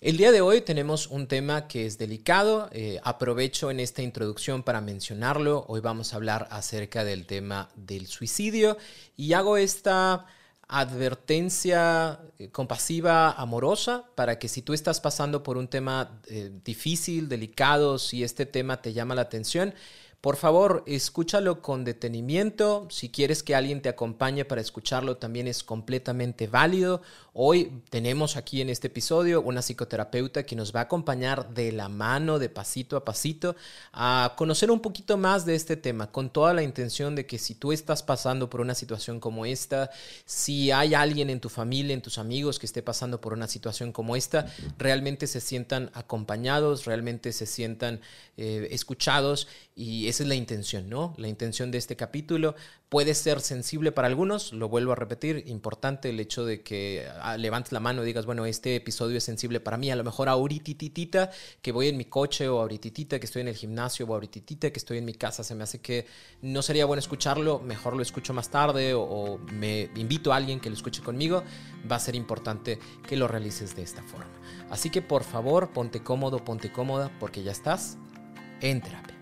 [0.00, 2.68] El día de hoy tenemos un tema que es delicado.
[2.70, 5.64] Eh, aprovecho en esta introducción para mencionarlo.
[5.66, 8.78] Hoy vamos a hablar acerca del tema del suicidio
[9.16, 10.26] y hago esta
[10.68, 17.28] advertencia eh, compasiva, amorosa, para que si tú estás pasando por un tema eh, difícil,
[17.28, 19.74] delicado, si este tema te llama la atención,
[20.20, 22.88] por favor, escúchalo con detenimiento.
[22.90, 27.02] Si quieres que alguien te acompañe para escucharlo, también es completamente válido.
[27.34, 31.88] Hoy tenemos aquí en este episodio una psicoterapeuta que nos va a acompañar de la
[31.88, 33.54] mano, de pasito a pasito,
[33.92, 37.54] a conocer un poquito más de este tema, con toda la intención de que si
[37.54, 39.90] tú estás pasando por una situación como esta,
[40.24, 43.92] si hay alguien en tu familia, en tus amigos que esté pasando por una situación
[43.92, 48.00] como esta, realmente se sientan acompañados, realmente se sientan
[48.36, 51.14] eh, escuchados y esa es la intención, ¿no?
[51.16, 52.54] La intención de este capítulo
[52.88, 57.36] puede ser sensible para algunos, lo vuelvo a repetir, importante el hecho de que ah,
[57.36, 60.28] levantes la mano y digas, bueno, este episodio es sensible para mí, a lo mejor
[60.28, 64.70] ahorititita que voy en mi coche o ahorititita que estoy en el gimnasio o ahorititita
[64.70, 66.06] que estoy en mi casa, se me hace que
[66.40, 70.60] no sería bueno escucharlo, mejor lo escucho más tarde o, o me invito a alguien
[70.60, 71.42] que lo escuche conmigo,
[71.90, 74.32] va a ser importante que lo realices de esta forma.
[74.70, 77.98] Así que por favor, ponte cómodo, ponte cómoda, porque ya estás
[78.60, 79.17] en terapia.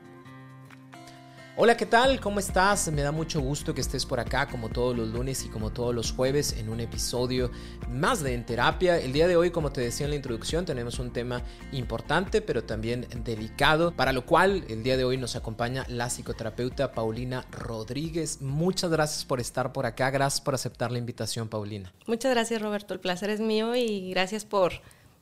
[1.59, 2.21] Hola, ¿qué tal?
[2.21, 2.93] ¿Cómo estás?
[2.93, 5.95] Me da mucho gusto que estés por acá como todos los lunes y como todos
[5.95, 7.51] los jueves en un episodio
[7.89, 8.99] más de En Terapia.
[8.99, 11.41] El día de hoy, como te decía en la introducción, tenemos un tema
[11.73, 16.93] importante pero también delicado, para lo cual el día de hoy nos acompaña la psicoterapeuta
[16.93, 18.43] Paulina Rodríguez.
[18.43, 21.91] Muchas gracias por estar por acá, gracias por aceptar la invitación, Paulina.
[22.07, 22.93] Muchas gracias, Roberto.
[22.93, 24.75] El placer es mío y gracias por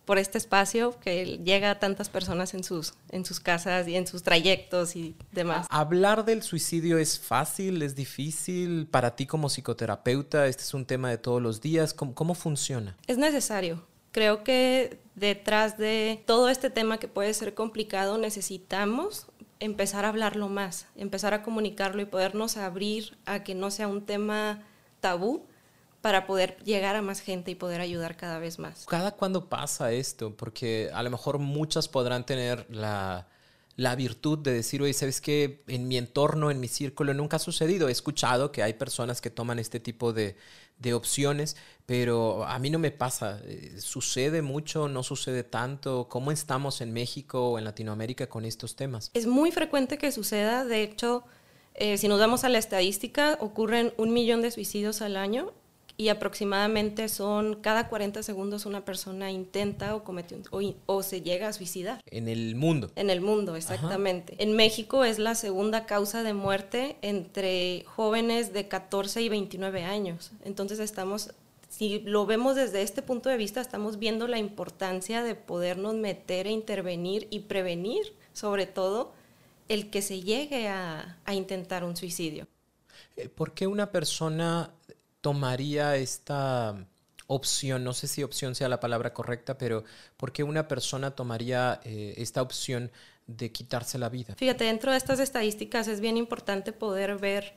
[0.05, 4.07] por este espacio que llega a tantas personas en sus, en sus casas y en
[4.07, 5.67] sus trayectos y demás.
[5.71, 10.47] ¿Hablar del suicidio es fácil, es difícil para ti como psicoterapeuta?
[10.47, 11.95] Este es un tema de todos los días.
[11.95, 12.97] ¿Cómo, cómo funciona?
[13.07, 13.87] Es necesario.
[14.13, 19.27] Creo que detrás de todo este tema que puede ser complicado necesitamos
[19.61, 24.05] empezar a hablarlo más, empezar a comunicarlo y podernos abrir a que no sea un
[24.05, 24.63] tema
[25.01, 25.47] tabú,
[26.05, 28.85] para poder llegar a más gente y poder ayudar cada vez más.
[28.85, 30.37] ¿Cada cuándo pasa esto?
[30.37, 33.27] Porque a lo mejor muchas podrán tener la,
[33.77, 35.63] la virtud de decir, oye, ¿sabes qué?
[35.67, 37.89] En mi entorno, en mi círculo, nunca ha sucedido.
[37.89, 40.37] He escuchado que hay personas que toman este tipo de,
[40.79, 41.57] de opciones,
[41.87, 43.41] pero a mí no me pasa.
[43.47, 44.89] Eh, ¿Sucede mucho?
[44.89, 46.09] ¿No sucede tanto?
[46.11, 49.11] ¿Cómo estamos en México o en Latinoamérica con estos temas?
[49.15, 50.67] Es muy frecuente que suceda.
[50.67, 51.25] De hecho,
[51.73, 55.55] eh, si nos vamos a la estadística, ocurren un millón de suicidios al año
[55.97, 60.37] y aproximadamente son cada 40 segundos una persona intenta o comete
[60.87, 62.01] o, se llega a suicidar.
[62.07, 62.91] En el mundo.
[62.97, 64.35] En el mundo, exactamente.
[64.39, 70.33] En México es la segunda causa de muerte entre jóvenes de 14 y 29 años.
[70.45, 71.31] Entonces estamos,
[71.69, 76.49] si lo vemos desde este punto de vista, estamos viendo la importancia de podernos meter
[76.49, 79.13] e intervenir y prevenir, sobre todo,
[79.69, 82.49] el que se llegue a, a intentar un suicidio.
[83.17, 84.73] Eh, ¿Por qué una persona
[85.25, 86.87] tomaría esta
[87.29, 89.83] opción, no sé si opción sea la palabra correcta, pero
[90.19, 92.91] ¿por qué una persona tomaría eh, esta opción
[93.27, 94.35] de quitarse la vida?
[94.37, 97.55] Fíjate, dentro de estas estadísticas es bien importante poder ver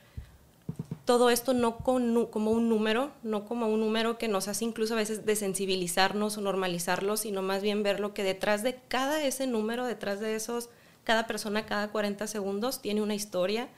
[1.04, 4.96] todo esto no como un número, no como un número que nos hace incluso a
[4.96, 9.84] veces desensibilizarnos o normalizarlo, sino más bien ver lo que detrás de cada ese número,
[9.84, 10.70] detrás de esos,
[11.04, 13.68] cada persona cada 40 segundos tiene una historia,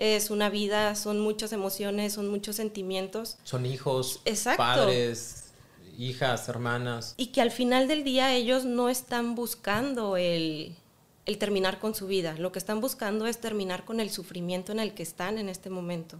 [0.00, 3.36] es una vida, son muchas emociones, son muchos sentimientos.
[3.44, 4.22] Son hijos,
[4.56, 5.52] padres,
[5.98, 7.14] hijas, hermanas.
[7.18, 10.74] Y que al final del día ellos no están buscando el,
[11.26, 14.80] el terminar con su vida, lo que están buscando es terminar con el sufrimiento en
[14.80, 16.18] el que están en este momento.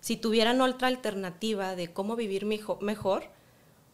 [0.00, 3.30] Si tuvieran otra alternativa de cómo vivir mejor,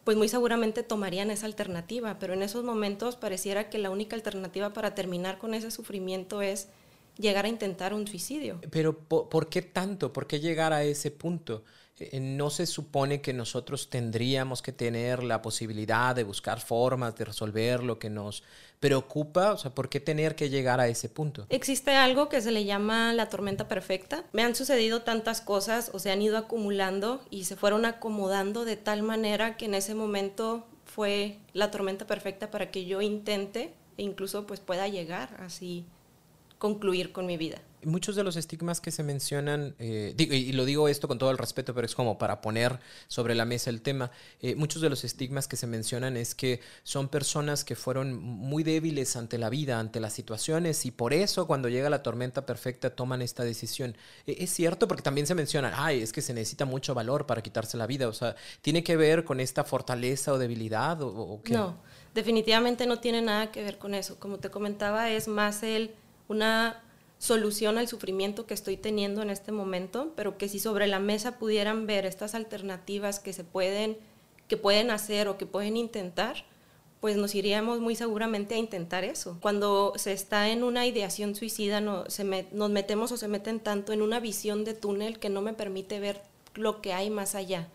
[0.03, 4.73] pues muy seguramente tomarían esa alternativa, pero en esos momentos pareciera que la única alternativa
[4.73, 6.67] para terminar con ese sufrimiento es
[7.19, 8.61] llegar a intentar un suicidio.
[8.71, 10.11] Pero ¿por, qué tanto?
[10.11, 11.63] ¿Por qué llegar a ese punto?
[11.99, 17.25] eh, no se supone que nosotros tendríamos que tener la posibilidad de buscar formas de
[17.25, 18.43] resolver lo que nos
[18.79, 19.51] preocupa?
[19.51, 21.45] O sea, ¿por qué tener que llegar a ese punto?
[21.49, 24.23] Existe algo que se le llama la tormenta perfecta.
[24.31, 28.77] Me han sucedido tantas cosas o se han ido acumulando y se fueron acomodando de
[28.77, 34.03] tal manera que en ese momento fue la tormenta perfecta para que yo intente e
[34.03, 35.85] incluso pues pueda llegar así
[36.59, 40.87] concluir con mi vida muchos de los estigmas que se mencionan, eh, y lo digo
[40.87, 44.11] esto con todo el respeto, pero es como para poner sobre la mesa el tema,
[44.41, 48.63] eh, muchos de los estigmas que se mencionan es que son personas que fueron muy
[48.63, 52.89] débiles ante la vida, ante las situaciones, y por eso cuando llega la tormenta perfecta
[52.89, 53.95] toman esta decisión.
[54.27, 57.41] E, es cierto, porque también se menciona, ay, es que se necesita mucho valor para
[57.41, 61.53] quitarse la vida, o sea, ¿tiene que ver con esta fortaleza o debilidad o, qué?
[61.53, 61.77] No,
[62.13, 64.19] definitivamente no tiene nada que ver con eso.
[64.19, 65.91] Como te comentaba, es más el
[66.29, 66.81] una
[67.17, 71.37] solución al sufrimiento que estoy teniendo en este momento, pero que si sobre la mesa
[71.37, 73.97] pudieran ver estas alternativas que se pueden,
[74.47, 76.45] que pueden hacer o que pueden intentar,
[77.01, 79.37] pues nos iríamos muy seguramente a intentar eso.
[79.41, 82.05] Cuando se está en una ideación suicida, no,
[82.51, 85.99] nos metemos o se meten tanto en una visión de túnel que no me permite
[85.99, 86.21] ver
[86.55, 87.67] lo que hay más allá.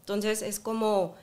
[0.00, 1.14] Entonces es como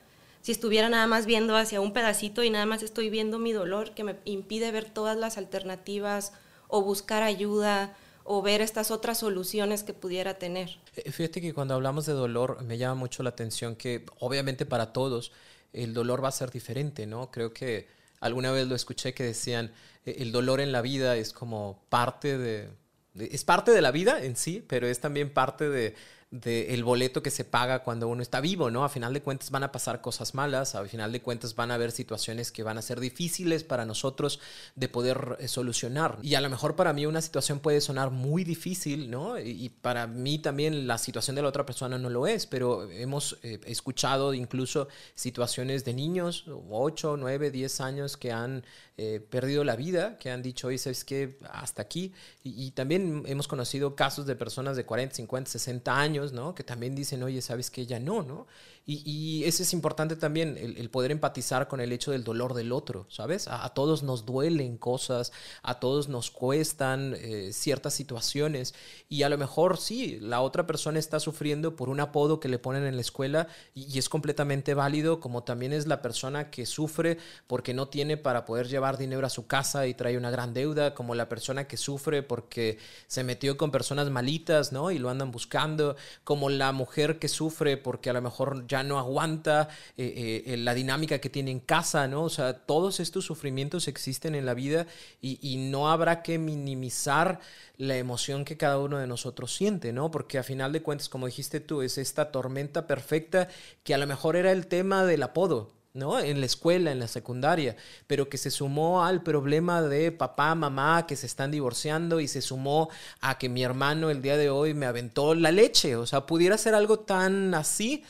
[0.42, 3.92] si estuviera nada más viendo hacia un pedacito y nada más estoy viendo mi dolor
[3.92, 6.34] que me impide ver todas las alternativas
[6.68, 10.78] o buscar ayuda o ver estas otras soluciones que pudiera tener.
[10.96, 14.92] Eh, fíjate que cuando hablamos de dolor me llama mucho la atención que obviamente para
[14.92, 15.32] todos
[15.72, 17.32] el dolor va a ser diferente, ¿no?
[17.32, 17.88] Creo que
[18.20, 19.72] alguna vez lo escuché que decían,
[20.06, 22.70] e, el dolor en la vida es como parte de,
[23.16, 25.96] es parte de la vida en sí, pero es también parte de,
[26.30, 28.84] del boleto que se paga cuando uno está vivo, ¿no?
[28.84, 31.76] A final de cuentas van a pasar cosas malas, a final de cuentas van a
[31.76, 34.42] haber situaciones que van a ser difíciles para nosotros
[34.76, 36.18] de poder eh, solucionar.
[36.22, 39.40] Y a lo mejor para mí una situación puede sonar muy difícil, ¿no?
[39.40, 43.38] Y, para mí también la situación de la otra persona no lo es, pero hemos
[43.44, 48.66] eh, escuchado incluso situaciones de niños, 8, 9, 10 años que han
[48.98, 51.38] eh, perdido la vida, que han dicho, oye, ¿sabes qué?
[51.52, 52.14] Hasta aquí.
[52.44, 56.56] Y también hemos conocido casos de personas de 40, 50, 60 años ¿no?
[56.56, 58.48] Que también dicen, oye, sabes que ya no, ¿no?
[58.90, 62.72] Y, y eso es importante también, el, poder empatizar con el hecho del dolor del
[62.72, 63.50] otro, ¿sabes?
[63.50, 68.74] A, todos nos duelen cosas, a todos nos cuestan eh, ciertas situaciones
[69.10, 72.60] y a lo mejor sí, la otra persona está sufriendo por un apodo que le
[72.60, 77.18] ponen en la escuela y, es completamente válido, como también es la persona que sufre
[77.48, 80.94] porque no tiene para poder llevar dinero a su casa y trae una gran deuda,
[80.94, 84.92] como la persona que sufre porque se metió con personas malitas, ¿no?
[84.92, 89.00] Y lo andan buscando, como la mujer que sufre porque a lo mejor ya no
[89.00, 92.24] aguanta eh, eh, la dinámica que tiene en casa, ¿no?
[92.24, 94.88] O sea, todos estos sufrimientos existen en la vida
[95.22, 97.40] y, y, no habrá que minimizar
[97.78, 100.12] la emoción que cada uno de nosotros siente, ¿no?
[100.12, 103.48] Porque a final de cuentas, como dijiste tú, es esta tormenta perfecta
[103.84, 106.20] que a lo mejor era el tema del apodo, ¿no?
[106.20, 107.76] En la escuela, en la secundaria,
[108.06, 112.42] pero que se sumó al problema de papá, mamá que se están divorciando y se
[112.42, 112.90] sumó
[113.20, 116.58] a que mi hermano el día de hoy me aventó la leche, o sea, pudiera
[116.58, 118.04] ser algo tan así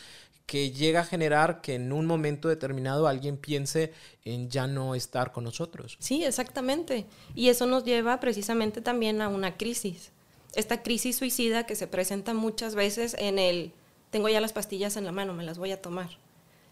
[0.48, 3.92] que llega a generar que en un momento determinado alguien piense
[4.24, 5.98] en ya no estar con nosotros.
[6.00, 7.06] Sí, exactamente.
[7.36, 10.14] Y eso nos lleva precisamente también a una crisis.
[10.56, 13.74] Esta crisis suicida que se presenta muchas veces en el,
[14.10, 16.18] tengo ya las pastillas en la mano, me las voy a tomar.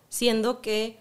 [0.08, 0.98] Siendo que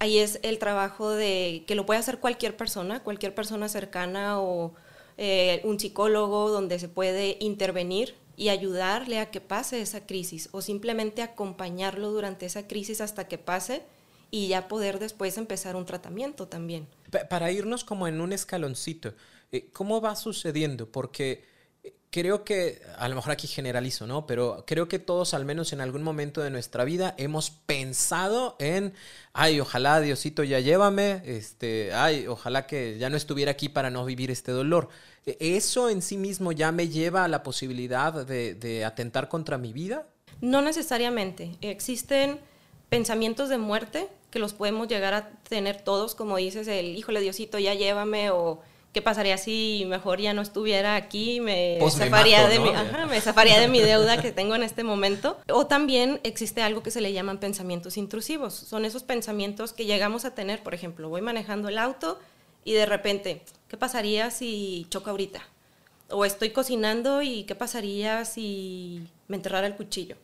[0.00, 4.74] ahí es el trabajo de, que lo puede hacer cualquier persona, cualquier persona cercana o
[5.18, 10.62] eh, un psicólogo donde se puede intervenir y ayudarle a que pase esa crisis o
[10.62, 13.82] simplemente acompañarlo durante esa crisis hasta que pase
[14.30, 16.86] y ya poder después empezar un tratamiento también.
[17.28, 19.12] Para irnos como en un escaloncito,
[19.50, 20.86] eh, ¿cómo va sucediendo?
[20.86, 21.44] Porque
[21.82, 24.24] eh, creo que, a lo mejor aquí generalizo, ¿no?
[24.24, 28.94] Pero creo que todos, al menos en algún momento de nuestra vida, hemos pensado en,
[29.32, 34.04] ay, ojalá Diosito ya llévame, este, ay, ojalá que ya no estuviera aquí para no
[34.04, 34.90] vivir este dolor.
[35.40, 40.06] ¿Eso en sí mismo ya me lleva a la posibilidad de, atentar contra mi vida?
[40.40, 41.56] No necesariamente.
[41.60, 42.38] Existen
[42.88, 47.58] pensamientos de muerte que los podemos llegar a tener todos, como dices, el híjole Diosito,
[47.58, 48.60] ya llévame, o
[48.92, 52.70] qué pasaría si mejor ya no estuviera aquí, me, pues zafaría, de mi,
[53.08, 55.38] me zafaría de mi deuda que tengo en este momento.
[55.50, 58.54] O también existe algo que se le llaman pensamientos intrusivos.
[58.54, 62.18] Son esos pensamientos que llegamos a tener, por ejemplo, voy manejando el auto
[62.68, 65.40] y de repente, ¿qué pasaría si choco ahorita?
[66.10, 70.16] O estoy cocinando y ¿qué pasaría si me enterrara el cuchillo?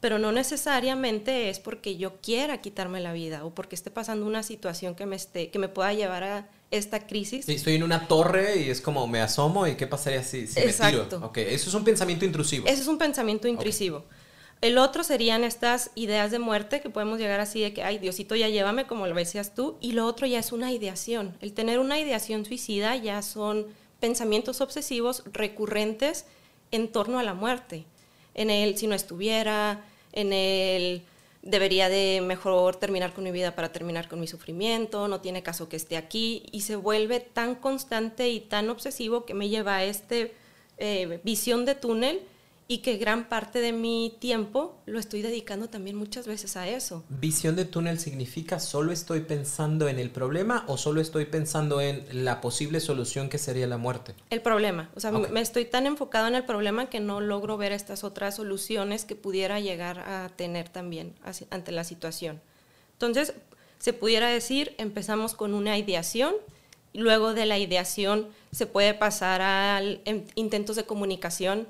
[0.00, 4.42] Pero no necesariamente es porque yo quiera quitarme la vida o porque esté pasando una
[4.42, 7.44] situación que me, esté, que me pueda llevar a esta crisis.
[7.44, 10.58] Sí, estoy en una torre y es como me asomo y ¿qué pasaría si, si
[10.58, 11.06] me tiro?
[11.24, 11.52] Okay.
[11.52, 12.66] Eso es un pensamiento intrusivo.
[12.66, 14.06] Eso es un pensamiento intrusivo.
[14.60, 18.36] El otro serían estas ideas de muerte que podemos llegar así de que, ay, Diosito,
[18.36, 19.78] ya llévame, como lo decías tú.
[19.80, 21.34] Y lo otro ya es una ideación.
[21.40, 23.66] El tener una ideación suicida ya son
[24.00, 26.26] pensamientos obsesivos recurrentes
[26.72, 27.86] en torno a la muerte.
[28.34, 31.02] En el si no estuviera, en el
[31.42, 35.70] debería de mejor terminar con mi vida para terminar con mi sufrimiento, no tiene caso
[35.70, 36.42] que esté aquí.
[36.52, 40.16] Y se vuelve tan constante y tan obsesivo que me lleva a esta
[40.76, 42.20] eh, visión de túnel
[42.70, 47.02] y que gran parte de mi tiempo lo estoy dedicando también muchas veces a eso.
[47.08, 52.24] Visión de túnel significa solo estoy pensando en el problema o solo estoy pensando en
[52.24, 54.14] la posible solución que sería la muerte.
[54.30, 57.72] El problema, o sea, me estoy tan enfocado en el problema que no logro ver
[57.72, 61.16] estas otras soluciones que pudiera llegar a tener también
[61.50, 62.40] ante la situación.
[62.92, 63.34] Entonces,
[63.80, 66.36] se pudiera decir, empezamos con una ideación,
[66.94, 69.82] luego de la ideación se puede pasar a
[70.36, 71.66] intentos de comunicación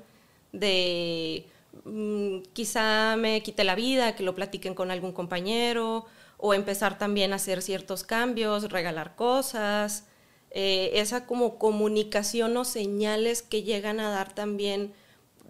[0.51, 1.47] de
[1.85, 6.05] mm, quizá me quite la vida, que lo platiquen con algún compañero,
[6.37, 10.05] o empezar también a hacer ciertos cambios, regalar cosas,
[10.49, 14.93] eh, esa como comunicación o señales que llegan a dar también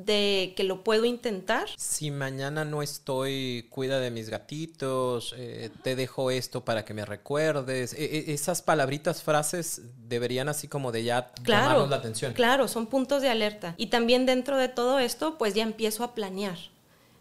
[0.05, 1.67] de que lo puedo intentar.
[1.77, 7.05] Si mañana no estoy, cuida de mis gatitos, eh, te dejo esto para que me
[7.05, 7.93] recuerdes.
[7.93, 12.33] E, e, esas palabritas, frases deberían así como de ya claro, la atención.
[12.33, 13.75] Claro, son puntos de alerta.
[13.77, 16.57] Y también dentro de todo esto, pues ya empiezo a planear.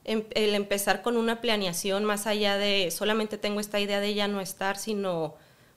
[0.04, 4.28] Em, el empezar con una planeación más allá de solamente tengo esta idea de ya
[4.28, 5.34] no estar, sino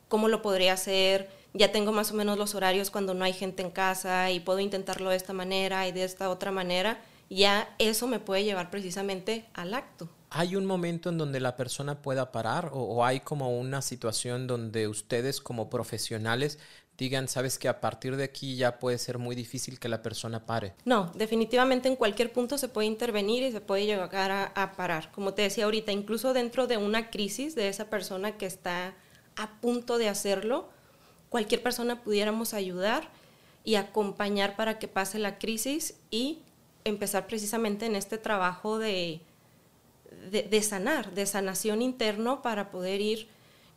[0.07, 3.61] cómo lo podría hacer ya tengo más o menos los horarios cuando no hay gente
[3.61, 8.07] en casa y puedo intentarlo de esta manera y de esta otra manera, ya eso
[8.07, 10.09] me puede llevar precisamente al acto.
[10.29, 14.87] ¿Hay un momento en donde la persona pueda parar o, hay como una situación donde
[14.87, 16.57] ustedes como profesionales
[16.97, 20.45] digan, sabes que a partir de aquí ya puede ser muy difícil que la persona
[20.45, 20.73] pare?
[20.85, 25.11] No, definitivamente en cualquier punto se puede intervenir y se puede llegar a, a parar.
[25.11, 28.95] Como te decía ahorita, incluso dentro de una crisis de esa persona que está
[29.35, 30.69] a punto de hacerlo,
[31.33, 33.09] cualquier persona pudiéramos ayudar
[33.63, 36.43] y acompañar para que pase la crisis y
[36.83, 39.19] empezar precisamente en este trabajo de,
[40.29, 43.29] de, sanar, de sanación interno para poder ir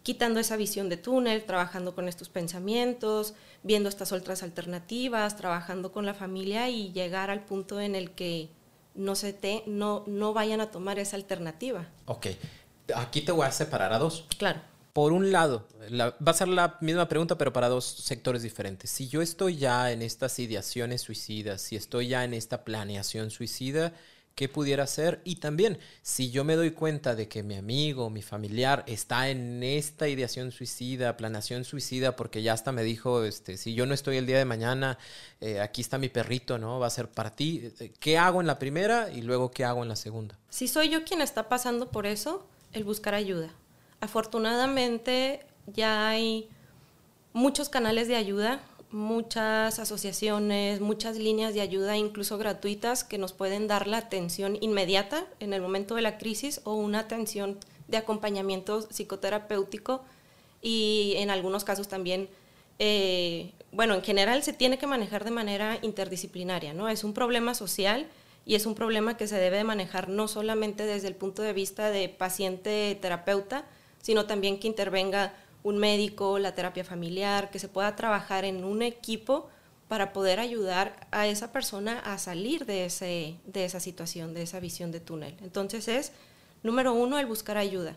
[0.02, 3.32] quitando esa visión de túnel, trabajando con estos pensamientos,
[3.62, 8.50] viendo estas otras alternativas, trabajando con la familia y llegar al punto en el que
[8.94, 11.86] no, se te, no, no vayan a tomar esa alternativa.
[12.04, 12.26] Ok,
[12.94, 14.26] aquí te voy a separar a dos.
[14.36, 14.60] Claro
[14.96, 18.88] por un lado, va a ser la misma pregunta, pero para dos sectores diferentes.
[18.88, 23.92] Si yo estoy ya en estas ideaciones suicidas, si estoy ya en esta planeación suicida,
[24.34, 25.20] ¿qué pudiera hacer?
[25.22, 29.62] Y también, si yo me doy cuenta de que mi amigo, mi familiar está en
[29.62, 34.16] esta ideación suicida, planeación suicida, porque ya hasta me dijo, este, si yo no estoy
[34.16, 34.96] el día de mañana,
[35.42, 36.78] eh, aquí está mi perrito, ¿no?
[36.78, 37.70] Va a ser para ti.
[38.00, 40.38] ¿Qué hago en la primera y luego qué hago en la segunda?
[40.48, 43.52] Si soy yo quien está pasando por eso, el buscar ayuda
[44.00, 46.48] Afortunadamente ya hay
[47.32, 48.60] muchos canales de ayuda,
[48.90, 55.26] muchas asociaciones, muchas líneas de ayuda, incluso gratuitas, que nos pueden dar la atención inmediata
[55.40, 60.02] en el momento de la crisis o una atención de acompañamiento psicoterapéutico
[60.62, 62.28] y en algunos casos también,
[62.78, 66.88] eh, bueno, en general se tiene que manejar de manera interdisciplinaria, ¿no?
[66.88, 68.08] Es un problema social
[68.44, 71.90] y es un problema que se debe manejar no solamente desde el punto de vista
[71.90, 73.64] de paciente-terapeuta,
[74.06, 75.34] sino también que intervenga
[75.64, 79.48] un médico, la terapia familiar, que se pueda trabajar en un equipo
[79.88, 84.60] para poder ayudar a esa persona a salir de, ese, de esa situación, de esa
[84.60, 85.34] visión de túnel.
[85.42, 86.12] Entonces es,
[86.62, 87.96] número uno, el buscar ayuda,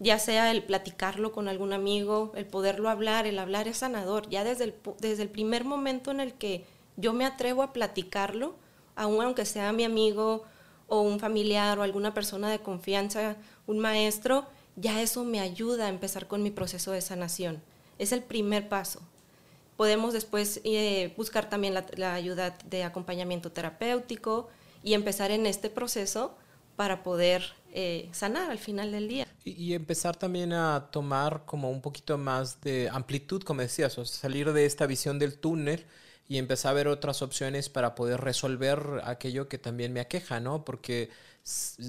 [0.00, 4.44] ya sea el platicarlo con algún amigo, el poderlo hablar, el hablar es sanador, ya
[4.44, 6.66] desde el, desde el primer momento en el que
[6.98, 8.54] yo me atrevo a platicarlo,
[8.96, 10.44] aun aunque sea mi amigo
[10.88, 13.36] o un familiar o alguna persona de confianza,
[13.66, 14.46] un maestro,
[14.80, 17.60] ya eso me ayuda a empezar con mi proceso de sanación.
[17.98, 19.00] Es el primer paso.
[19.76, 24.48] Podemos después eh, buscar también la, ayuda de acompañamiento terapéutico
[24.82, 26.36] y empezar en este proceso
[26.76, 29.26] para poder eh, sanar al final del día.
[29.44, 34.52] Y, empezar también a tomar como un poquito más de amplitud, como decías, o salir
[34.52, 35.84] de esta visión del túnel
[36.28, 40.64] y empezar a ver otras opciones para poder resolver aquello que también me aqueja, ¿no?
[40.64, 41.10] Porque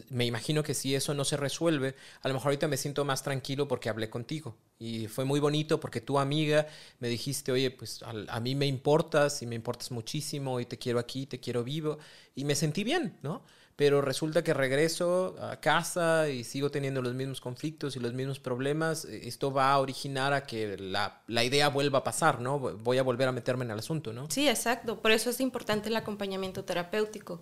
[0.10, 3.24] me imagino que si eso no se resuelve, a lo mejor ahorita me siento más
[3.24, 4.56] tranquilo porque hablé contigo.
[4.78, 6.68] Y fue muy bonito porque tu amiga
[7.00, 11.00] me dijiste, oye, pues a, mí me importas y me importas muchísimo y te quiero
[11.00, 11.98] aquí, te quiero vivo.
[12.36, 13.44] Y me sentí bien, ¿no?
[13.76, 18.40] Pero resulta que regreso a casa y sigo teniendo los mismos conflictos y los mismos
[18.40, 19.06] problemas.
[19.06, 22.60] Esto va a originar a que la, la idea vuelva a pasar, ¿no?
[22.60, 24.30] Voy a volver a meterme en el asunto, ¿no?
[24.30, 25.02] Sí, exacto.
[25.02, 27.42] Por eso es importante el acompañamiento terapéutico.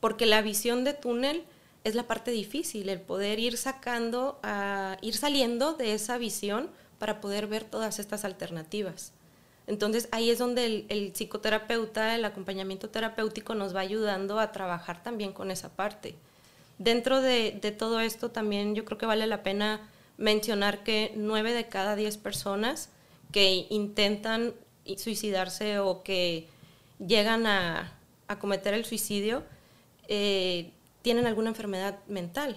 [0.00, 1.44] Porque la visión de túnel
[1.86, 7.20] es la parte difícil, el poder ir sacando, a, ir saliendo de esa visión para
[7.20, 9.12] poder ver todas estas alternativas.
[9.68, 15.32] Entonces ahí es donde el, psicoterapeuta, el acompañamiento terapéutico nos va ayudando a trabajar también
[15.32, 16.16] con esa parte.
[16.78, 19.88] Dentro de, todo esto también yo creo que vale la pena
[20.18, 22.88] mencionar que nueve de cada diez personas
[23.30, 24.54] que intentan
[24.96, 26.48] suicidarse o que
[26.98, 27.92] llegan a,
[28.40, 29.44] cometer el suicidio
[30.08, 30.72] eh,
[31.06, 32.56] tienen alguna enfermedad mental,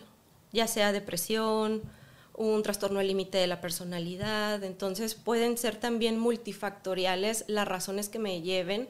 [0.51, 1.83] ya sea depresión,
[2.33, 8.17] un trastorno al límite de la personalidad, entonces pueden ser también multifactoriales las razones que
[8.17, 8.87] me lleven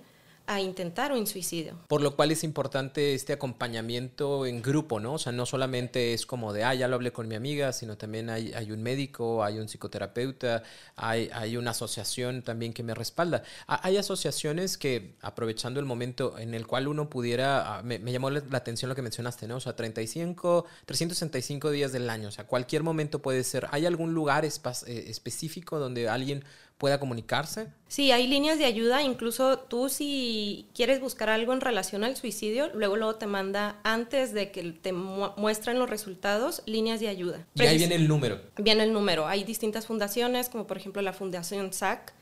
[0.49, 1.77] a intentar un suicidio.
[1.87, 5.13] Por lo cual es importante este acompañamiento en grupo, ¿no?
[5.13, 7.97] O sea, no solamente es como de, ah, ya lo hablé con mi amiga, sino
[7.97, 10.63] también hay, hay un médico, hay un psicoterapeuta,
[10.95, 13.43] hay, hay, una asociación también que me respalda.
[13.67, 18.41] Hay asociaciones que, aprovechando el momento en el cual uno pudiera, ah, me, llamó la
[18.53, 19.57] atención lo que mencionaste, ¿no?
[19.57, 23.67] O sea, 35, 365 días del año, o sea, cualquier momento puede ser.
[23.69, 26.43] ¿Hay algún lugar eh, específico donde alguien
[26.79, 27.67] pueda comunicarse?
[27.89, 32.71] Sí, hay líneas de ayuda, incluso tú si quieres buscar algo en relación al suicidio,
[32.73, 37.45] luego luego te manda antes de que te muestren los resultados líneas de ayuda.
[37.53, 38.39] Y ahí viene el número.
[38.57, 39.27] Viene el número.
[39.27, 42.13] Hay distintas fundaciones, como por ejemplo la Fundación SAC,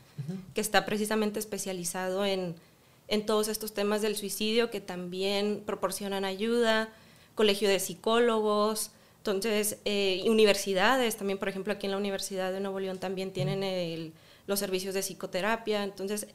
[0.54, 2.56] que está precisamente especializado en,
[3.06, 6.88] en todos estos temas del suicidio, que también proporcionan ayuda,
[7.36, 12.80] colegio de psicólogos, entonces, eh, universidades, también por ejemplo aquí en la Universidad de Nuevo
[12.80, 14.12] León también tienen el
[14.48, 15.84] los servicios de psicoterapia.
[15.84, 16.26] Entonces,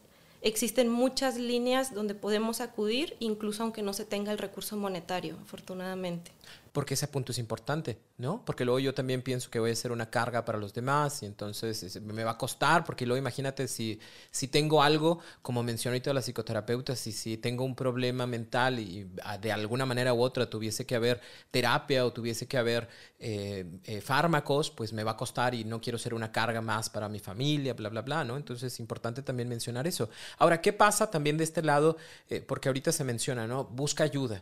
[0.42, 6.32] existen muchas líneas donde podemos acudir, incluso aunque no se tenga el recurso monetario, afortunadamente
[6.74, 8.44] porque ese punto es importante, ¿no?
[8.44, 11.28] Porque luego yo también pienso que voy a ser una carga para los demás y
[11.28, 14.00] entonces me va a costar, porque luego imagínate si,
[14.32, 19.08] si tengo algo, como mencionó ahorita la psicoterapeuta, si, si tengo un problema mental y
[19.24, 22.90] ah, de alguna manera u otra tuviese que haber terapia o tuviese que haber
[23.20, 26.90] eh, eh, fármacos, pues me va a costar y no quiero ser una carga más
[26.90, 28.36] para mi familia, bla, bla, bla, ¿no?
[28.36, 30.10] Entonces es importante también mencionar eso.
[30.40, 31.98] Ahora, ¿qué pasa también de este lado?
[32.32, 33.66] Eh, porque ahorita se menciona, ¿no?
[33.66, 34.42] Busca ayuda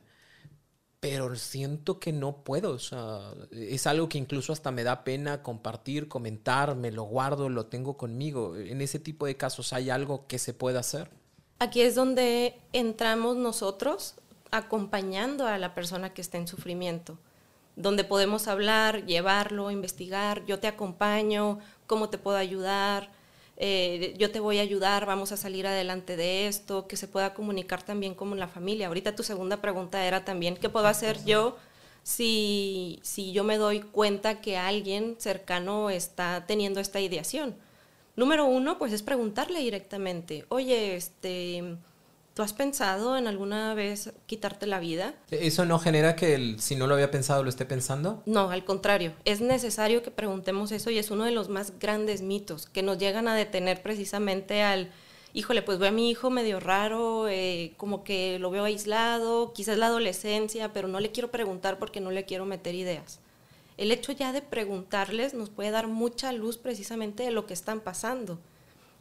[1.01, 2.72] pero siento que no puedo.
[2.72, 7.50] O sea, es algo que incluso hasta me da pena compartir, comentar, me lo guardo,
[7.50, 8.55] lo tengo conmigo.
[8.55, 11.10] En ese tipo de casos, ¿hay algo que se pueda hacer?
[11.57, 14.14] Aquí es donde entramos nosotros
[14.51, 17.18] acompañando a la persona que está en sufrimiento,
[17.75, 23.11] donde podemos hablar, llevarlo, investigar, yo te acompaño, cómo te puedo ayudar,
[23.63, 27.35] eh, yo te voy a ayudar, vamos a salir adelante de esto, que se pueda
[27.35, 28.87] comunicar también como la familia.
[28.87, 31.57] Ahorita tu segunda pregunta era también, ¿qué puedo hacer yo
[32.01, 37.55] si, si yo me doy cuenta que alguien cercano está teniendo esta ideación?
[38.15, 41.77] Número uno, pues es preguntarle directamente, oye, este
[42.33, 45.13] ¿Tú has pensado en alguna vez quitarte la vida?
[45.31, 48.24] ¿Eso no genera que el, si no lo había pensado lo esté pensando?
[48.25, 49.13] No, al contrario.
[49.25, 52.98] Es necesario que preguntemos eso y es uno de los más grandes mitos que nos
[52.98, 54.91] llegan a detener precisamente al,
[55.33, 59.77] híjole, pues veo a mi hijo medio raro, eh, como que lo veo aislado, quizás
[59.77, 63.20] la adolescencia, pero no le quiero preguntar porque no le quiero meter ideas.
[63.75, 67.81] El hecho ya de preguntarles nos puede dar mucha luz precisamente de lo que están
[67.81, 68.39] pasando.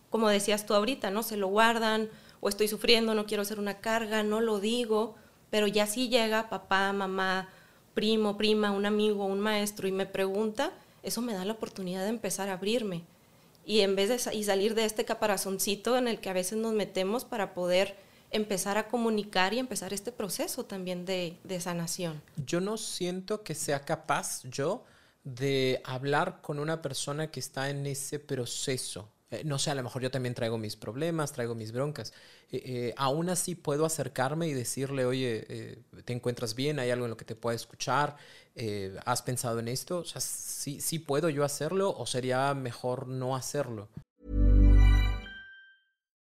[0.09, 1.23] Como decías tú ahorita, ¿no?
[1.23, 2.09] Se lo guardan
[2.41, 5.17] o estoy sufriendo, no quiero ser una carga, no lo digo,
[5.51, 7.49] pero ya si llega papá, mamá,
[7.95, 10.73] primo, prima, un amigo, un maestro y me pregunta,
[11.03, 13.05] eso me da la oportunidad de empezar a abrirme.
[13.67, 17.25] Y en vez de salir de este caparazoncito en el que a veces nos metemos
[17.25, 17.97] para poder
[18.31, 22.23] empezar a comunicar y empezar este proceso también de, de sanación.
[22.47, 24.85] Yo no siento que sea capaz yo
[25.25, 29.83] de hablar con una persona que está en ese proceso eh, no sé, a lo
[29.83, 32.13] mejor yo también traigo mis problemas, traigo mis broncas.
[32.51, 36.79] Eh, eh, aún así puedo acercarme y decirle, oye, ¿te encuentras bien?
[36.79, 38.17] ¿Hay algo en lo que te pueda escuchar?
[39.05, 39.99] ¿Has pensado en esto?
[39.99, 43.89] O sea, ¿sí, ¿sí puedo yo hacerlo o sería mejor no hacerlo?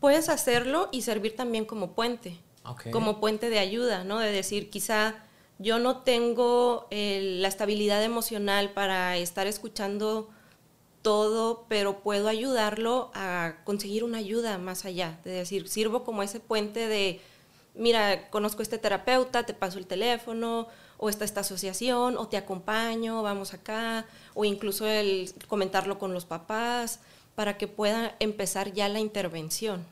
[0.00, 2.38] Puedes hacerlo y servir también como puente,
[2.92, 4.18] como puente de ayuda, ¿no?
[4.18, 5.14] De decir, quizá
[5.58, 10.28] yo no tengo eh, la estabilidad emocional para estar escuchando
[11.02, 16.40] todo, pero puedo ayudarlo a conseguir una ayuda más allá, de decir, sirvo como ese
[16.40, 17.20] puente de
[17.76, 20.66] mira, conozco a este terapeuta, te paso el teléfono,
[20.98, 26.24] o está esta asociación, o te acompaño, vamos acá, o incluso el comentarlo con los
[26.24, 27.00] papás,
[27.36, 29.84] para que pueda empezar ya la intervención.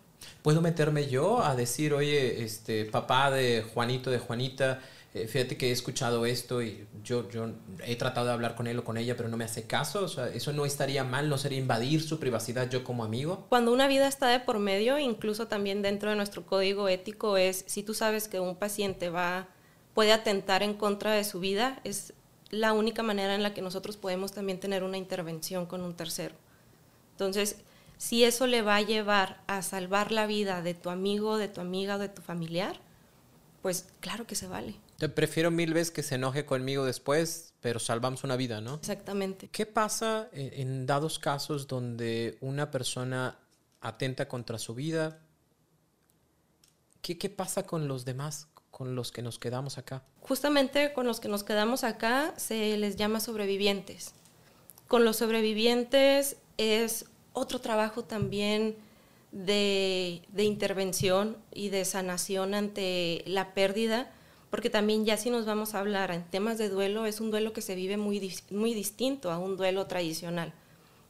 [0.42, 4.80] ¿Puedo meterme yo a decir, oye, este papá de Juanito, de Juanita,
[5.14, 7.50] eh, fíjate que he escuchado esto y yo, yo
[7.87, 10.02] he tratado de hablar con él o con ella, pero no me hace caso.
[10.02, 13.46] O sea, eso no estaría mal, no sería invadir su privacidad yo como amigo.
[13.48, 17.64] Cuando una vida está de por medio, incluso también dentro de nuestro código ético es,
[17.68, 19.46] si tú sabes que un paciente va,
[19.94, 22.12] puede atentar en contra de su vida, es
[22.50, 26.35] la única manera en la que nosotros podemos también tener una intervención con un tercero.
[27.14, 27.59] Entonces,
[27.96, 31.61] si eso le va a llevar a salvar la vida de tu amigo, de tu
[31.61, 32.81] amiga o de tu familiar,
[33.62, 34.74] pues claro que se vale.
[34.98, 38.74] Te prefiero mil veces que se enoje conmigo después, pero salvamos una vida, ¿no?
[38.74, 39.48] Exactamente.
[39.48, 43.38] ¿Qué pasa en, dados casos donde una persona
[43.81, 45.20] atenta contra su vida?
[47.00, 50.03] ¿Qué, ¿Qué pasa con los demás, con los que nos quedamos acá?
[50.20, 54.14] Justamente con los que nos quedamos acá se les llama sobrevivientes.
[54.88, 58.76] Con los sobrevivientes es otro trabajo también
[59.32, 64.10] de, intervención y de sanación ante la pérdida,
[64.50, 67.52] porque también ya si nos vamos a hablar en temas de duelo, es un duelo
[67.52, 70.52] que se vive muy, muy distinto a un duelo tradicional,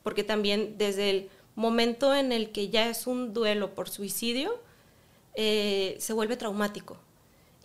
[0.03, 4.59] porque también desde el momento en el que ya es un duelo por suicidio,
[5.35, 6.97] eh, se vuelve traumático.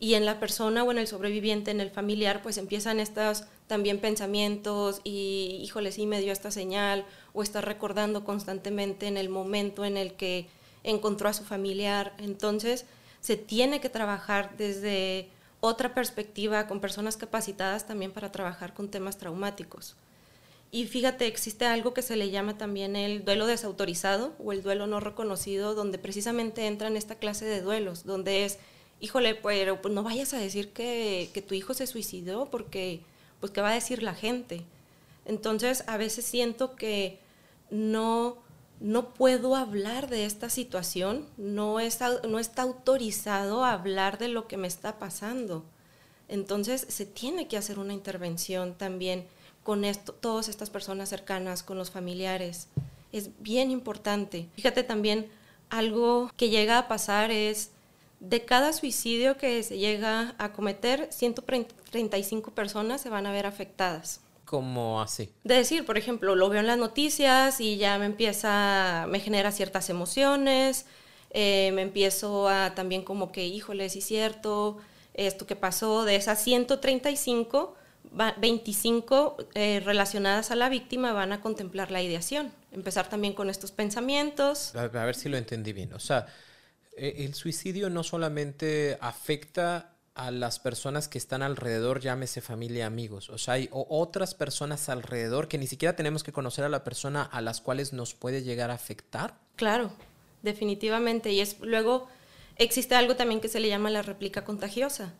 [0.01, 3.99] Y en la persona o en el sobreviviente, en el familiar, pues empiezan estos también
[3.99, 9.85] pensamientos y, híjole, sí me dio esta señal, o está recordando constantemente en el momento
[9.85, 10.47] en el que
[10.83, 12.15] encontró a su familiar.
[12.17, 12.85] Entonces,
[13.21, 15.29] se tiene que trabajar desde
[15.59, 19.95] otra perspectiva con personas capacitadas también para trabajar con temas traumáticos.
[20.71, 24.87] Y fíjate, existe algo que se le llama también el duelo desautorizado o el duelo
[24.87, 28.57] no reconocido, donde precisamente entra en esta clase de duelos, donde es,
[28.99, 33.01] híjole, pero pues no vayas a decir que, que tu hijo se suicidó porque,
[33.39, 34.65] pues, ¿qué va a decir la gente?
[35.25, 37.19] Entonces, a veces siento que
[37.69, 38.37] no,
[38.79, 44.47] no puedo hablar de esta situación, no está, no está autorizado a hablar de lo
[44.47, 45.63] que me está pasando.
[46.27, 49.25] Entonces, se tiene que hacer una intervención también
[49.63, 52.67] con esto, todas estas personas cercanas, con los familiares.
[53.11, 54.47] Es bien importante.
[54.55, 55.29] Fíjate también,
[55.69, 57.71] algo que llega a pasar es,
[58.19, 64.21] de cada suicidio que se llega a cometer, 135 personas se van a ver afectadas.
[64.45, 65.29] ¿Cómo así?
[65.43, 69.51] De decir, por ejemplo, lo veo en las noticias y ya me empieza, me genera
[69.51, 70.85] ciertas emociones,
[71.29, 74.77] eh, me empiezo a también como que, híjole, sí es cierto,
[75.13, 77.75] esto que pasó, de esas 135,
[78.11, 83.71] 25 eh, relacionadas a la víctima van a contemplar la ideación, empezar también con estos
[83.71, 84.75] pensamientos.
[84.75, 85.93] A, ver si lo entendí bien.
[85.93, 86.25] O sea,
[86.99, 93.29] el suicidio no solamente afecta a las personas que están alrededor, llámese familia, amigos.
[93.29, 97.23] O sea, hay otras personas alrededor que ni siquiera tenemos que conocer a la persona
[97.23, 99.37] a las cuales nos puede llegar a afectar.
[99.55, 99.91] Claro,
[100.41, 101.31] definitivamente.
[101.31, 102.09] Y es luego
[102.57, 105.13] existe algo también que se le llama la réplica contagiosa,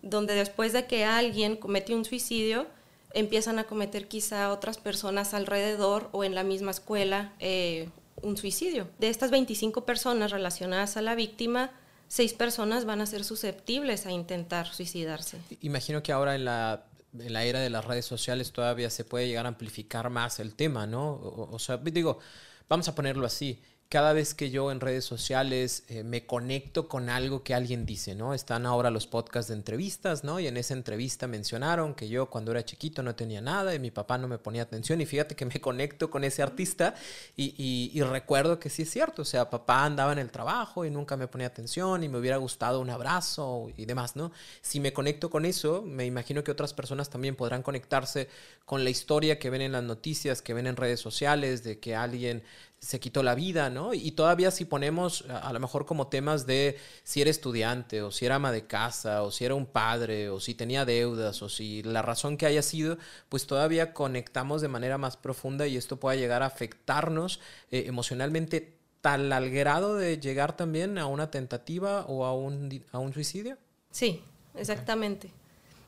[0.00, 2.66] donde después de que alguien comete un suicidio,
[3.12, 7.88] empiezan a cometer quizá otras personas alrededor o en la misma escuela eh,
[8.22, 8.88] un suicidio.
[8.98, 11.70] De estas 25 personas relacionadas a la víctima,
[12.08, 15.38] seis personas van a ser susceptibles a intentar suicidarse.
[15.60, 16.86] Imagino que ahora en la,
[17.18, 20.54] en la era de las redes sociales todavía se puede llegar a amplificar más el
[20.54, 21.20] tema, ¿no?
[21.20, 22.18] o sea, digo,
[22.68, 27.08] vamos a ponerlo así cada vez que yo en redes sociales eh, me conecto con
[27.08, 28.34] algo que alguien dice, ¿no?
[28.34, 30.40] Están ahora los podcasts de entrevistas, ¿no?
[30.40, 33.92] Y en esa entrevista mencionaron que yo cuando era chiquito no tenía nada y mi
[33.92, 36.94] papá no me ponía atención y fíjate que me conecto con ese artista
[37.36, 37.54] y,
[37.94, 41.16] y, recuerdo que sí es cierto, o sea, papá andaba en el trabajo y nunca
[41.16, 44.32] me ponía atención y me hubiera gustado un abrazo y demás, ¿no?
[44.62, 48.28] Si me conecto con eso, me imagino que otras personas también podrán conectarse
[48.64, 51.94] con la historia que ven en las noticias, que ven en redes sociales, de que
[51.94, 52.42] alguien
[52.78, 53.94] se quitó la vida, ¿no?
[53.94, 58.26] Y todavía si ponemos a lo mejor como temas de si era estudiante o si
[58.26, 61.82] era ama de casa o si era un padre o si tenía deudas o si
[61.82, 66.18] la razón que haya sido, pues todavía conectamos de manera más profunda y esto puede
[66.18, 72.24] llegar a afectarnos eh, emocionalmente tal al grado de llegar también a una tentativa o
[72.24, 73.56] a un, a un suicidio.
[73.90, 74.22] Sí,
[74.54, 75.30] exactamente.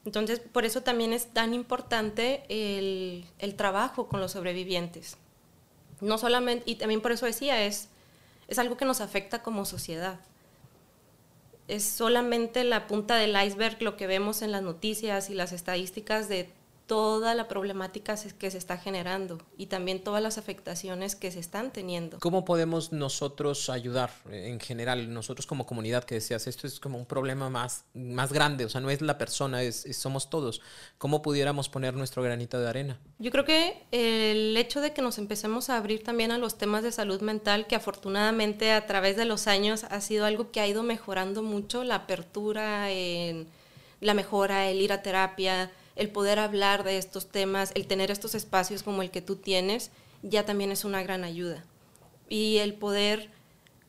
[0.04, 5.18] Entonces, por eso también es tan importante el, el trabajo con los sobrevivientes
[6.00, 7.88] no solamente, y también por eso decía, es,
[8.48, 10.20] es algo que nos afecta como sociedad.
[11.66, 16.28] Es solamente la punta del iceberg lo que vemos en las noticias y las estadísticas
[16.28, 16.50] de
[16.88, 21.70] toda la problemática que se está generando y también todas las afectaciones que se están
[21.70, 22.18] teniendo.
[22.18, 27.04] ¿Cómo podemos nosotros ayudar en general, nosotros como comunidad que decías, esto es como un
[27.04, 30.62] problema más, más grande, o sea, no es la persona, es, somos todos.
[30.96, 32.98] ¿Cómo pudiéramos poner nuestro granito de arena?
[33.18, 36.82] Yo creo que el hecho de que nos empecemos a abrir también a los temas
[36.82, 40.66] de salud mental, que afortunadamente a través de los años ha sido algo que ha
[40.66, 43.46] ido mejorando mucho, la apertura en
[44.00, 48.34] la mejora, el ir a terapia, el poder hablar de estos temas, el tener estos
[48.34, 49.90] espacios como el que tú tienes,
[50.22, 51.64] ya también es una gran ayuda.
[52.28, 53.30] Y el poder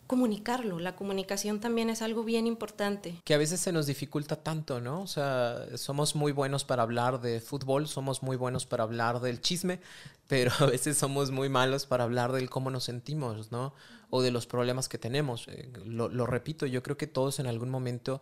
[0.08, 3.22] comunicarlo, la comunicación también es algo bien importante.
[3.26, 5.02] Que a veces se nos dificulta tanto, ¿no?
[5.02, 9.40] O sea, somos muy buenos para hablar de fútbol, somos muy buenos para hablar del
[9.40, 9.80] chisme,
[10.28, 13.76] pero a veces somos muy malos para hablar del cómo nos sentimos, ¿no?
[14.10, 15.48] O de los problemas que tenemos.
[15.48, 18.20] Eh, lo, lo repito, yo creo que todos en algún momento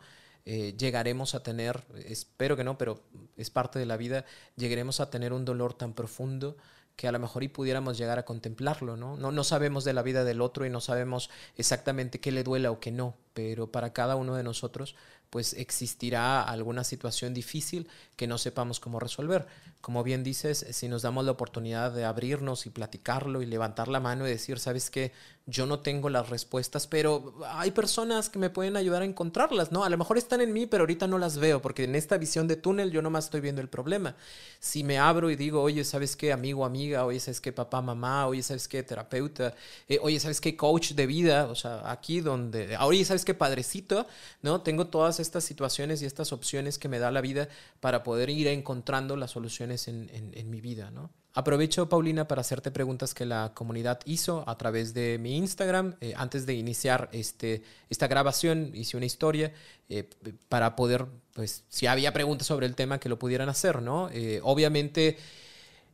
[0.49, 3.03] eh, llegaremos a tener, espero que no, pero
[3.35, 4.23] es parte de la vida,
[4.55, 6.55] llegaremos a tener un dolor tan profundo
[6.95, 9.17] que a lo mejor y pudiéramos llegar a contemplarlo, ¿no?
[9.17, 9.33] ¿no?
[9.33, 12.79] No sabemos de la vida del otro y no sabemos exactamente qué le duela o
[12.79, 14.95] qué no, pero para cada uno de nosotros
[15.29, 19.45] pues existirá alguna situación difícil que no sepamos cómo resolver.
[19.81, 23.99] Como bien dices, si nos damos la oportunidad de abrirnos y platicarlo y levantar la
[23.99, 25.11] mano y decir, sabes que
[25.49, 29.85] yo no tengo las respuestas, pero hay personas que me pueden ayudar a encontrarlas, ¿no?
[29.85, 32.49] A lo mejor están en mí, pero ahorita no las veo, porque en esta visión
[32.49, 34.17] de túnel yo nomás estoy viendo el problema.
[34.59, 37.05] Si me abro y digo, oye, ¿sabes qué, amigo, amiga?
[37.05, 38.27] Oye, ¿sabes qué, papá, mamá?
[38.27, 39.55] Oye, ¿sabes qué, terapeuta?
[39.87, 41.45] Eh, oye, ¿sabes qué, coach de vida?
[41.45, 44.05] O sea, aquí donde, oye, ¿sabes qué, padrecito?
[44.41, 44.61] ¿No?
[44.61, 47.47] Tengo todas estas situaciones y estas opciones que me da la vida
[47.79, 51.09] para poder ir encontrando las soluciones en, en mi vida, ¿no?
[51.37, 55.93] Aprovecho, Paulina, para hacerte preguntas que la comunidad hizo a través de mi Instagram.
[56.01, 59.53] Eh, antes de iniciar este, esta grabación, hice una historia
[59.87, 60.09] eh,
[60.49, 64.09] para poder, pues, si había preguntas sobre el tema, que lo pudieran hacer, ¿no?
[64.11, 65.19] Eh, obviamente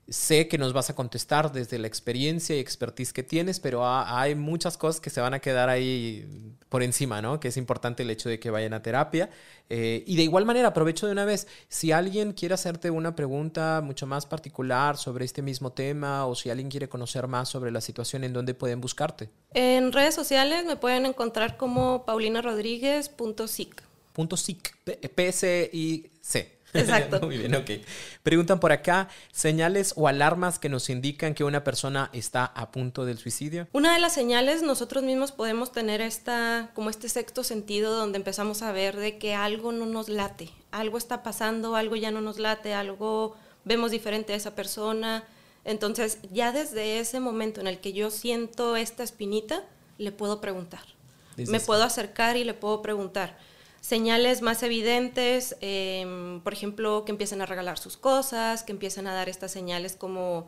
[0.10, 4.36] Sé que nos vas a contestar desde la experiencia y expertise que tienes, pero hay
[4.36, 6.28] muchas cosas que se van a quedar ahí
[6.68, 7.40] por encima, ¿no?
[7.40, 9.30] Que es importante el hecho de que vayan a terapia.
[9.70, 13.80] Eh, y de igual manera, aprovecho de una vez, si alguien quiere hacerte una pregunta
[13.82, 17.80] mucho más particular sobre este mismo tema o si alguien quiere conocer más sobre la
[17.80, 19.30] situación, ¿en dónde pueden buscarte?
[19.54, 23.84] En redes sociales me pueden encontrar como paulinarodríguez.sic.
[24.12, 26.53] Punto .sic, P-S-I-C.
[26.80, 27.22] Exacto.
[27.22, 27.70] Muy bien, ok.
[28.24, 33.06] Preguntan por acá, señales o alarmas que nos indican que una persona está a punto
[33.06, 33.68] del suicidio.
[33.74, 38.62] Una de las señales, nosotros mismos podemos tener esta, como este sexto sentido donde empezamos
[38.64, 42.40] a ver de que algo no nos late, algo está pasando, algo ya no nos
[42.40, 45.24] late, algo vemos diferente a esa persona.
[45.66, 49.64] Entonces, ya desde ese momento en el que yo siento esta espinita,
[49.98, 50.82] le puedo preguntar.
[51.38, 53.38] Me puedo acercar y le puedo preguntar
[53.84, 59.14] señales más evidentes, em, por ejemplo, que empiecen a regalar sus cosas, que empiecen a
[59.14, 60.48] dar estas señales como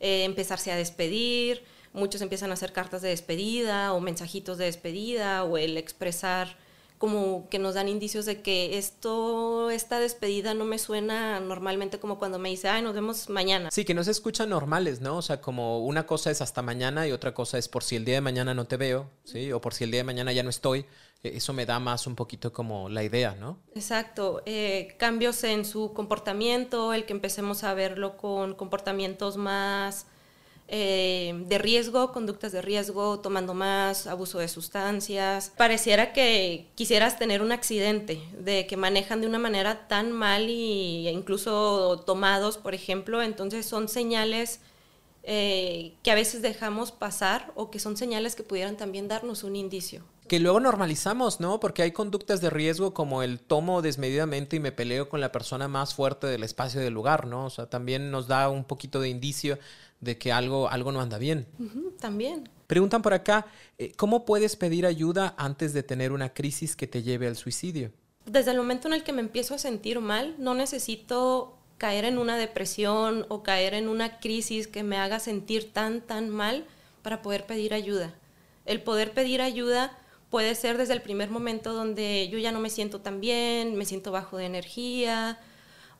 [0.00, 5.44] eh, empezarse a despedir, muchos empiezan a hacer cartas de despedida o mensajitos de despedida
[5.44, 6.58] o el expresar
[7.04, 12.18] como que nos dan indicios de que esto, esta despedida no me suena normalmente como
[12.18, 13.68] cuando me dice, ay, nos vemos mañana.
[13.70, 15.18] Sí, que no se escuchan normales, ¿no?
[15.18, 18.06] O sea, como una cosa es hasta mañana y otra cosa es por si el
[18.06, 19.52] día de mañana no te veo, ¿sí?
[19.52, 20.86] O por si el día de mañana ya no estoy.
[21.22, 23.58] E, eso me da más un poquito como la idea, ¿no?
[23.74, 24.40] Exacto.
[24.46, 30.06] Eh, cambios en su comportamiento, el que empecemos a verlo con comportamientos más
[30.66, 35.52] eh, de riesgo, conductas de riesgo, tomando más, abuso de sustancias.
[35.56, 41.08] Pareciera que quisieras tener un accidente, de que manejan de una manera tan mal y
[41.08, 44.60] incluso tomados, por ejemplo, entonces son señales
[45.22, 49.56] eh, que a veces dejamos pasar o que son señales que pudieran también darnos un
[49.56, 50.02] indicio.
[50.28, 51.60] Que luego normalizamos, ¿no?
[51.60, 55.68] Porque hay conductas de riesgo como el tomo desmedidamente y me peleo con la persona
[55.68, 57.46] más fuerte del espacio del lugar, ¿no?
[57.46, 59.58] O sea, también nos da un poquito de indicio
[60.00, 61.46] de que algo, algo no anda bien.
[61.98, 62.48] también.
[62.66, 63.46] Preguntan por acá,
[63.78, 67.92] eh, ¿cómo puedes pedir ayuda antes de tener una crisis que te lleve al suicidio?
[68.26, 72.18] Desde el momento en el que me empiezo a sentir mal, no necesito caer en
[72.18, 76.64] una depresión o caer en una crisis que me haga sentir tan, tan mal
[77.02, 78.14] para poder pedir ayuda.
[78.64, 79.96] El poder pedir ayuda
[80.30, 83.84] puede ser desde el primer momento donde yo ya no me siento tan bien, me
[83.84, 85.38] siento bajo de energía,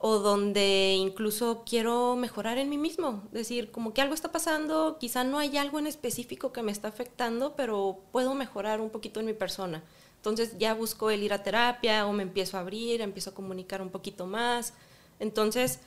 [0.07, 5.25] o donde incluso quiero mejorar en mí mismo, decir, como que algo está pasando, quizá
[5.25, 9.25] no hay algo en específico que me está afectando, pero puedo mejorar un poquito en
[9.25, 9.83] mi persona.
[10.17, 13.81] Entonces ya busco el ir a terapia o me empiezo a abrir, empiezo a comunicar
[13.81, 14.75] un poquito más.
[15.21, 15.79] Entonces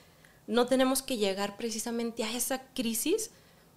[0.47, 3.29] no tenemos que llegar precisamente a esa crisis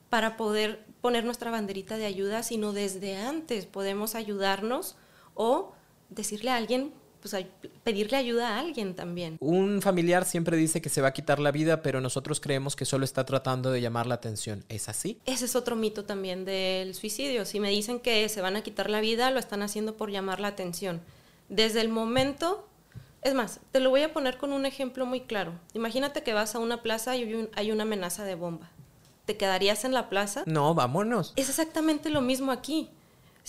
[0.09, 4.97] para poder poner nuestra banderita de ayuda, sino desde antes podemos ayudarnos
[5.35, 5.75] o
[6.09, 7.37] decirle a alguien pues
[7.83, 9.37] pedirle ayuda a alguien también.
[9.41, 12.85] Un familiar siempre dice que se va a quitar la vida, pero nosotros creemos que
[12.85, 14.65] solo está tratando de llamar la atención.
[14.69, 15.19] ¿Es así?
[15.27, 17.45] Ese es otro mito también del suicidio.
[17.45, 20.41] Si me dicen que se van a quitar la vida, lo están haciendo por llamar
[20.41, 21.01] la atención.
[21.49, 22.67] Desde el momento,
[23.23, 25.53] es más, te lo voy a poner con un ejemplo muy claro.
[25.75, 28.71] Imagínate que vas a una plaza y hay una amenaza de bomba.
[29.27, 30.43] ¿Te quedarías en la plaza?
[30.47, 31.33] No, vámonos.
[31.37, 32.91] Es exactamente lo mismo aquí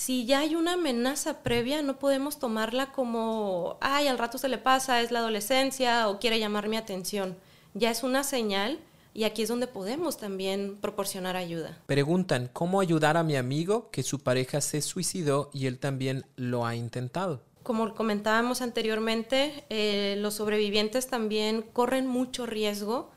[0.02, 4.58] si ya hay una amenaza previa, no podemos tomarla como, ay, al rato se le
[4.58, 7.38] pasa, es la adolescencia o quiere llamar mi atención.
[7.76, 8.80] Ya es una señal
[9.14, 11.78] y aquí es donde podemos también proporcionar ayuda.
[11.86, 16.66] Preguntan, ¿cómo ayudar a mi amigo que su pareja se suicidó y él también lo
[16.66, 17.44] ha intentado?
[17.62, 23.12] Como comentábamos anteriormente, eh, los sobrevivientes también corren mucho riesgo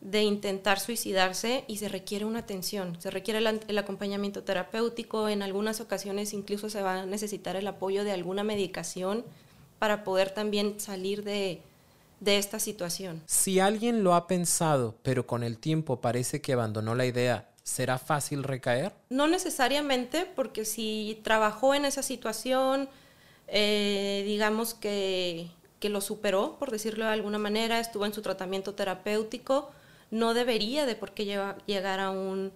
[0.00, 5.80] de intentar suicidarse y se requiere una atención, se requiere el, acompañamiento terapéutico, en algunas
[5.80, 9.24] ocasiones incluso se va a necesitar el apoyo de alguna medicación
[9.78, 11.60] para poder también salir de,
[12.20, 13.22] de esta situación.
[13.26, 17.98] Si alguien lo ha pensado, pero con el tiempo parece que abandonó la idea, ¿será
[17.98, 18.94] fácil recaer?
[19.10, 22.88] No necesariamente, porque si trabajó en esa situación,
[23.48, 28.74] eh, digamos que, que lo superó, por decirlo de alguna manera, estuvo en su tratamiento
[28.74, 29.70] terapéutico,
[30.10, 31.24] no debería de por qué
[31.66, 32.52] llegar a un,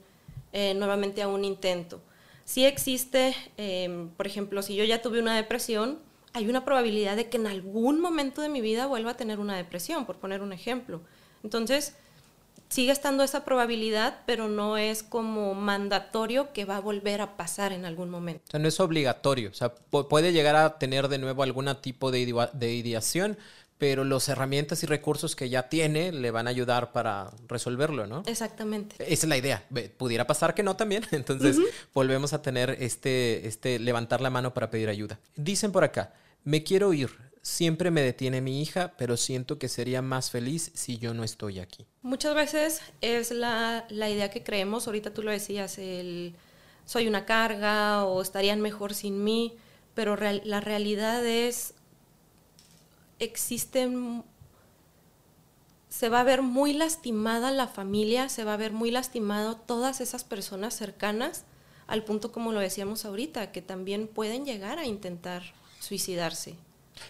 [0.52, 2.00] eh, nuevamente a un intento.
[2.44, 5.98] Si existe, em, por ejemplo, si yo ya tuve una depresión,
[6.32, 9.56] hay una probabilidad de que en algún momento de mi vida vuelva a tener una
[9.56, 11.00] depresión, por poner un ejemplo.
[11.42, 11.94] Entonces,
[12.68, 17.72] sigue estando esa probabilidad, pero no es como mandatorio que va a volver a pasar
[17.72, 18.42] en algún momento.
[18.48, 19.50] O sea, no es obligatorio.
[19.50, 23.38] O sea, puede llegar a tener de nuevo algún tipo de, de ideación,
[23.84, 28.22] pero las herramientas y recursos que ya tiene le van a ayudar para resolverlo, ¿no?
[28.24, 28.96] Exactamente.
[28.98, 29.62] Esa es la idea.
[29.98, 31.58] Pudiera pasar que no también, entonces
[31.92, 35.20] volvemos a tener este, este levantar la mano para pedir ayuda.
[35.36, 37.10] Dicen por acá, me quiero ir,
[37.42, 41.58] siempre me detiene mi hija, pero siento que sería más feliz si yo no estoy
[41.58, 41.84] aquí.
[42.00, 46.36] Muchas veces es la, la idea que creemos, ahorita tú lo decías, el
[46.86, 49.58] soy una carga o estarían mejor sin mí,
[49.94, 51.74] pero la realidad es
[53.18, 54.24] existen,
[55.88, 60.00] se va a ver muy lastimada la familia, se va a ver muy lastimado todas
[60.00, 61.44] esas personas cercanas,
[61.86, 65.42] al punto como lo decíamos ahorita, que también pueden llegar a intentar
[65.80, 66.54] suicidarse.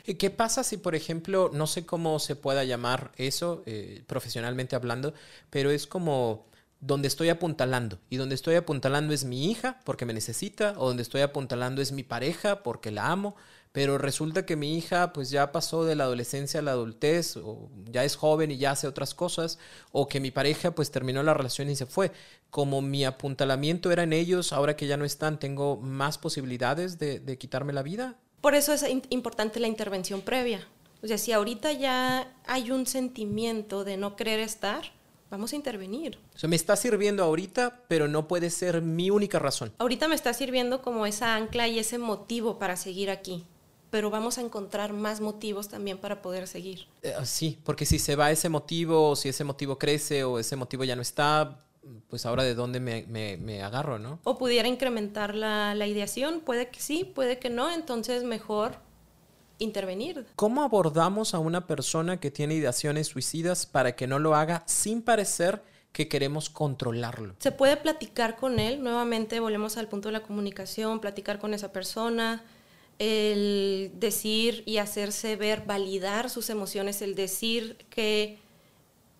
[0.07, 4.75] ¿Y ¿Qué pasa si, por ejemplo, no sé cómo se pueda llamar eso eh, profesionalmente
[4.77, 5.15] hablando,
[5.51, 6.47] pero es como
[6.81, 7.99] donde estoy apuntalando.
[8.11, 11.93] Y donde estoy apuntalando es mi hija porque me necesita, o donde estoy apuntalando es
[11.93, 13.37] mi pareja porque la amo,
[13.75, 17.69] pero resulta que mi hija pues ya pasó de la adolescencia a la adultez, o
[17.91, 19.59] ya es joven y ya hace otras cosas,
[19.91, 22.13] o que mi pareja pues terminó la relación y se fue.
[22.51, 27.19] Como mi apuntalamiento era en ellos, ahora que ya no están, ¿tengo más posibilidades de,
[27.19, 28.15] de quitarme la vida?
[28.43, 30.69] Por eso es importante la intervención previa.
[31.03, 34.93] O sea, si ahorita ya hay un sentimiento de no querer estar,
[35.33, 36.21] vamos a intervenir.
[36.37, 39.73] O sea, me está sirviendo ahorita, pero no puede ser mi única razón.
[39.79, 43.45] Ahorita me está sirviendo como esa ancla y ese motivo para seguir aquí
[43.95, 46.89] pero vamos a encontrar más motivos también para poder seguir.
[47.05, 50.57] Eh, sí, porque si se va ese motivo, o si ese motivo crece o ese
[50.57, 51.61] motivo ya no está,
[52.09, 54.19] pues ahora de dónde me, agarro, ¿no?
[54.25, 58.79] O pudiera incrementar la, la ideación, puede que sí, puede que no, entonces mejor
[59.61, 60.27] intervenir.
[60.35, 65.03] ¿Cómo abordamos a una persona que tiene ideaciones suicidas para que no lo haga sin
[65.03, 67.37] parecer que queremos controlarlo?
[67.39, 71.71] Se puede platicar con él, nuevamente volvemos al punto de la comunicación, platicar con esa
[71.71, 72.43] persona,
[72.99, 78.39] el decir y hacerse ver, validar sus emociones, el decir que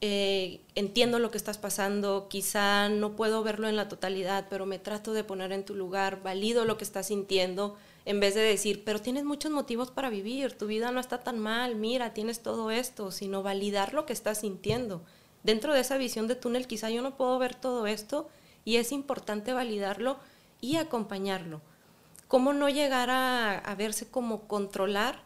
[0.01, 4.79] eh, entiendo lo que estás pasando, quizá no puedo verlo en la totalidad, pero me
[4.79, 8.83] trato de poner en tu lugar, valido lo que estás sintiendo, en vez de decir,
[8.85, 12.71] pero tienes muchos motivos para vivir, tu vida no está tan mal, mira, tienes todo
[12.71, 15.03] esto, sino validar lo que estás sintiendo.
[15.43, 18.29] Dentro de esa visión de túnel, quizá yo no puedo ver todo esto
[18.65, 20.19] y es importante validarlo
[20.61, 21.61] y acompañarlo
[22.35, 25.23] cómo no llegar a, verse como controlar,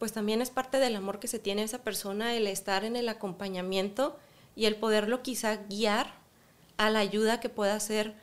[0.00, 2.96] pues también es parte del amor que se tiene a esa persona, el estar en
[2.96, 4.18] el acompañamiento
[4.56, 6.14] y el poderlo quizá guiar
[6.76, 8.16] a la ayuda que pueda ser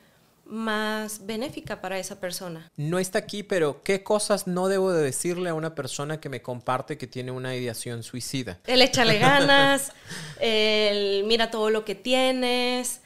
[0.43, 2.69] más benéfica para esa persona.
[2.75, 6.41] No está aquí, pero ¿qué cosas no debo de decirle a una persona que me
[6.41, 8.59] comparte que tiene una ideación suicida?
[8.67, 9.93] El échale ganas,
[10.41, 12.99] el mira todo lo que tienes,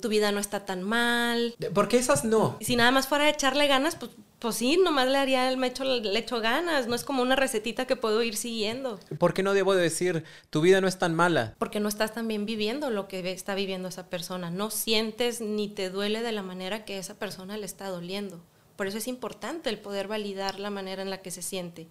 [0.00, 1.54] tu vida no está tan mal.
[1.74, 2.56] Porque esas no.
[2.60, 5.84] Si nada más fuera a echarle ganas, pues, pues sí, nomás le haría el mecho,
[5.84, 6.88] le echo ganas.
[6.88, 8.98] No es como una recetita que puedo ir siguiendo.
[9.18, 11.54] ¿Por qué no debo de decir tu vida no es tan mala?
[11.58, 14.50] Porque no estás también viviendo lo que está viviendo esa persona.
[14.50, 18.40] No sientes ni te duele de la manera que esa persona le está doliendo.
[18.74, 21.86] Por eso es importante el poder validar la manera en la que se siente.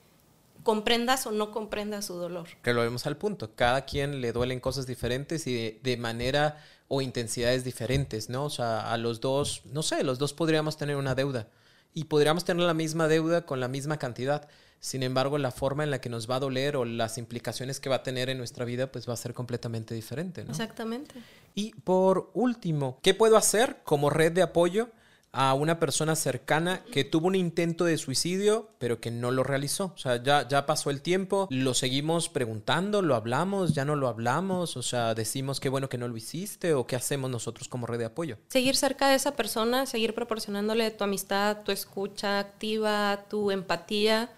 [0.63, 2.49] comprendas o no comprendas su dolor.
[2.61, 3.55] Que lo vemos al punto.
[3.55, 6.61] Cada quien le duelen cosas diferentes y de, de, manera
[6.93, 8.43] o intensidades diferentes, ¿no?
[8.43, 11.47] O sea, a los dos, no sé, los dos podríamos tener una deuda
[11.93, 14.49] y podríamos tener la misma deuda con la misma cantidad.
[14.81, 17.87] Sin embargo, la forma en la que nos va a doler o las implicaciones que
[17.87, 20.51] va a tener en nuestra vida, pues va a ser completamente diferente, ¿no?
[20.51, 21.15] Exactamente.
[21.55, 24.89] Y por último, ¿qué puedo hacer como red de apoyo
[25.33, 29.93] a una persona cercana que tuvo un intento de suicidio, pero que no lo realizó?
[29.95, 34.07] O sea, ya, ya pasó el tiempo, lo seguimos preguntando, lo hablamos, ya no lo
[34.07, 37.87] hablamos, o sea, decimos qué bueno que no lo hiciste o qué hacemos nosotros como
[37.87, 38.37] red de apoyo.
[38.49, 44.29] Seguir cerca de esa persona, seguir proporcionándole tu amistad, tu escucha activa, tu empatía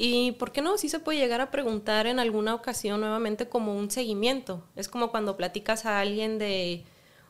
[0.00, 3.76] y por qué no, sí se puede llegar a preguntar en alguna ocasión nuevamente como
[3.76, 4.62] un seguimiento.
[4.76, 6.84] Es como cuando platicas a alguien de,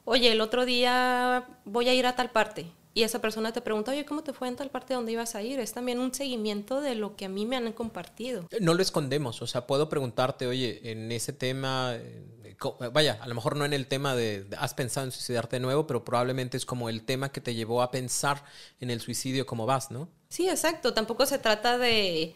[0.04, 2.66] oye, el otro día voy a ir a tal parte.
[2.98, 5.42] Y esa persona te pregunta, oye, ¿cómo te fue en tal parte donde ibas a
[5.44, 5.60] ir?
[5.60, 8.48] Es también un seguimiento de lo que a mí me han compartido.
[8.60, 12.56] No lo escondemos, o sea, puedo preguntarte, oye, en ese tema, eh,
[12.92, 15.86] vaya, a lo mejor no en el tema de, has pensado en suicidarte de nuevo,
[15.86, 18.42] pero probablemente es como el tema que te llevó a pensar
[18.80, 20.08] en el suicidio como vas, ¿no?
[20.28, 20.92] Sí, exacto.
[20.92, 22.34] Tampoco se trata de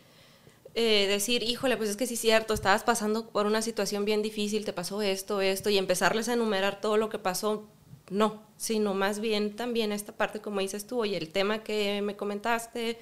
[0.76, 4.22] eh, decir, híjole, pues es que sí es cierto, estabas pasando por una situación bien
[4.22, 7.66] difícil, te pasó esto, esto, y empezarles a enumerar todo lo que pasó,
[8.10, 12.16] no, sino más bien también esta parte, como dices tú, oye, el tema que me
[12.16, 12.98] comentaste,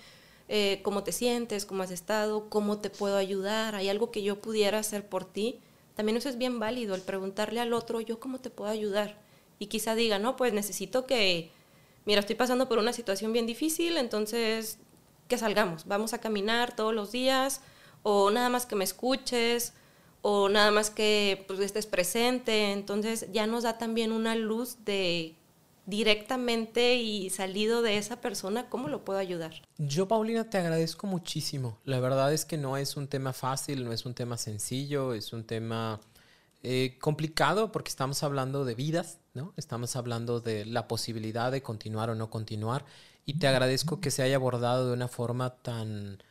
[0.48, 4.40] eh, cómo te sientes, cómo has estado, cómo te puedo ayudar, hay algo que yo
[4.40, 5.60] pudiera hacer por ti,
[5.94, 9.20] también eso es bien válido, el preguntarle al otro, yo cómo te puedo ayudar,
[9.58, 11.50] y quizá diga, no, pues necesito que,
[12.04, 14.78] mira, estoy pasando por una situación bien difícil, entonces
[15.28, 17.60] que salgamos, vamos a caminar todos los días,
[18.02, 19.74] o nada más que me escuches,
[20.22, 22.72] o nada más que pues, estés presente.
[22.72, 25.34] Entonces ya nos da también una luz de
[25.86, 29.52] directamente y salido de esa persona, ¿cómo lo puedo ayudar?
[29.76, 31.78] Yo, Paulina, te agradezco muchísimo.
[31.84, 35.32] La verdad es que no es un tema fácil, no es un tema sencillo, es
[35.32, 36.00] un tema
[36.62, 39.52] eh, complicado porque estamos hablando de vidas, ¿no?
[39.56, 42.84] Estamos hablando de la posibilidad de continuar o no continuar
[43.26, 46.22] y te agradezco que se haya abordado de una forma tan,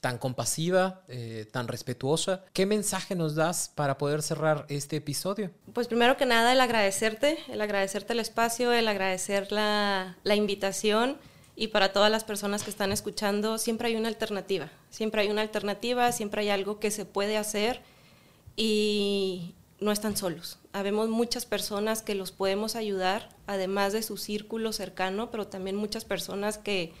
[0.00, 2.44] tan compasiva, eh, tan respetuosa.
[2.52, 5.50] ¿Qué mensaje nos das para poder cerrar este episodio?
[5.72, 11.18] Pues primero que nada el agradecerte, el agradecerte el espacio, el agradecer la, la invitación
[11.54, 15.42] y para todas las personas que están escuchando, siempre hay una alternativa, siempre hay una
[15.42, 17.82] alternativa, siempre hay algo que se puede hacer
[18.56, 20.58] y no están solos.
[20.72, 26.04] Habemos muchas personas que los podemos ayudar, además de su círculo cercano, pero también muchas
[26.06, 26.92] personas que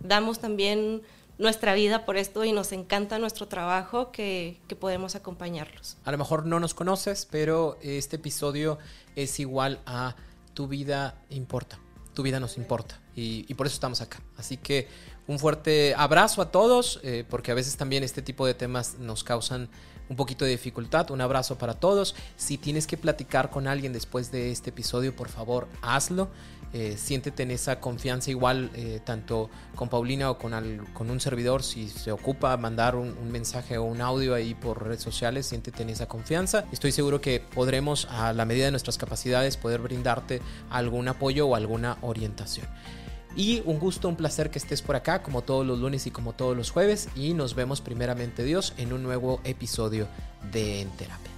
[0.00, 1.02] damos también
[1.38, 5.96] nuestra vida por esto y nos encanta nuestro trabajo que, que, podemos acompañarlos.
[6.04, 8.78] A lo mejor no nos conoces, pero este episodio
[9.16, 10.16] es igual a
[10.54, 11.78] tu vida importa,
[12.14, 14.20] tu vida nos importa y, y por eso estamos acá.
[14.36, 14.88] Así que
[15.28, 19.22] un fuerte abrazo a todos, eh, porque a veces también este tipo de temas nos
[19.22, 19.68] causan
[20.08, 21.10] un poquito de dificultad.
[21.10, 22.14] Un abrazo para todos.
[22.36, 26.28] Si tienes que platicar con alguien después de este episodio, por favor, hazlo.
[26.72, 31.88] Eh, siéntete en esa confianza igual, eh, tanto con Paulina o con, un servidor, si
[31.88, 35.90] se ocupa mandar un, un, mensaje o un audio ahí por redes sociales, siéntete en
[35.90, 36.66] esa confianza.
[36.70, 41.54] Estoy seguro que podremos, a la medida de nuestras capacidades, poder brindarte algún apoyo o
[41.54, 42.66] alguna orientación.
[43.36, 46.32] Y un gusto, un placer que estés por acá, como todos los lunes y como
[46.32, 47.08] todos los jueves.
[47.14, 50.08] Y nos vemos primeramente Dios en un nuevo episodio
[50.52, 51.37] de En Terapia.